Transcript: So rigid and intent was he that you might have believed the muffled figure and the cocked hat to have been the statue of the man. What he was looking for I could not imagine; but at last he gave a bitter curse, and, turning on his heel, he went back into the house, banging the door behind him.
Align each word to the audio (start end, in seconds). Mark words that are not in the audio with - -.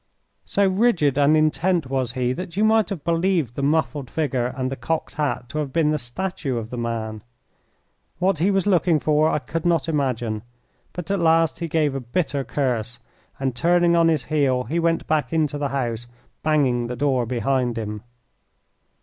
So 0.45 0.65
rigid 0.65 1.19
and 1.19 1.37
intent 1.37 1.85
was 1.85 2.13
he 2.13 2.33
that 2.33 2.57
you 2.57 2.63
might 2.63 2.89
have 2.89 3.03
believed 3.03 3.53
the 3.53 3.61
muffled 3.61 4.09
figure 4.09 4.47
and 4.57 4.71
the 4.71 4.75
cocked 4.75 5.13
hat 5.13 5.47
to 5.49 5.59
have 5.59 5.71
been 5.71 5.91
the 5.91 5.99
statue 5.99 6.57
of 6.57 6.71
the 6.71 6.77
man. 6.79 7.21
What 8.17 8.39
he 8.39 8.49
was 8.49 8.65
looking 8.65 8.99
for 8.99 9.29
I 9.29 9.37
could 9.37 9.63
not 9.63 9.87
imagine; 9.87 10.41
but 10.91 11.11
at 11.11 11.19
last 11.19 11.59
he 11.59 11.67
gave 11.67 11.93
a 11.93 11.99
bitter 11.99 12.43
curse, 12.43 12.97
and, 13.39 13.55
turning 13.55 13.95
on 13.95 14.07
his 14.07 14.23
heel, 14.23 14.63
he 14.63 14.79
went 14.79 15.05
back 15.05 15.31
into 15.31 15.59
the 15.59 15.69
house, 15.69 16.07
banging 16.41 16.87
the 16.87 16.95
door 16.95 17.27
behind 17.27 17.77
him. 17.77 18.01